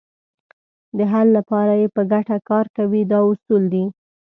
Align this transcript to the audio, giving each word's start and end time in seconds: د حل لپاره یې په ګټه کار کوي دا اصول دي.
د 0.97 0.99
حل 1.11 1.27
لپاره 1.37 1.73
یې 1.81 1.87
په 1.95 2.01
ګټه 2.11 2.37
کار 2.49 2.65
کوي 2.77 3.01
دا 3.11 3.19
اصول 3.31 3.63
دي. 3.73 3.85